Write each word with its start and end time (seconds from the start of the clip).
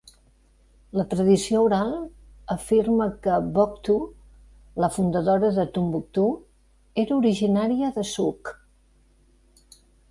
La 0.99 1.03
tradició 1.09 1.59
oral 1.65 1.91
afirma 2.55 3.07
que 3.27 3.35
Boctou, 3.59 4.01
la 4.85 4.91
fundadora 4.97 5.53
de 5.61 5.67
Tombouctou, 5.77 6.35
era 7.05 7.21
originària 7.23 7.95
d'Essouk. 8.01 8.55